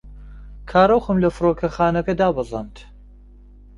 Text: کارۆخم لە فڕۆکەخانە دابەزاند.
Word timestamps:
کارۆخم 0.71 1.17
لە 1.23 1.29
فڕۆکەخانە 1.35 2.01
دابەزاند. 2.19 2.75